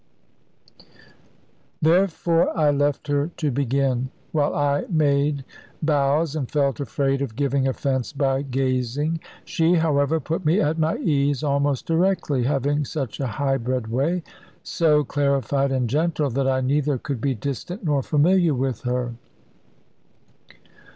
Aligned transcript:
Therefore 1.79 2.57
I 2.57 2.71
left 2.71 3.05
her 3.07 3.27
to 3.37 3.51
begin; 3.51 4.09
while 4.31 4.55
I 4.55 4.85
made 4.89 5.43
bows, 5.83 6.35
and 6.35 6.49
felt 6.49 6.79
afraid 6.79 7.21
of 7.21 7.35
giving 7.35 7.67
offence 7.67 8.11
by 8.11 8.41
gazing. 8.41 9.19
She, 9.45 9.75
however, 9.75 10.19
put 10.19 10.43
me 10.43 10.59
at 10.59 10.79
my 10.79 10.97
ease 10.97 11.43
almost 11.43 11.85
directly, 11.85 12.45
having 12.45 12.83
such 12.83 13.19
a 13.19 13.27
high 13.27 13.57
bred 13.57 13.89
way, 13.89 14.23
so 14.63 15.03
clarified 15.03 15.71
and 15.71 15.87
gentle, 15.87 16.31
that 16.31 16.47
I 16.47 16.61
neither 16.61 16.97
could 16.97 17.21
be 17.21 17.35
distant 17.35 17.83
nor 17.83 18.01
familiar 18.01 18.55
with 18.55 18.81
her. 18.81 19.13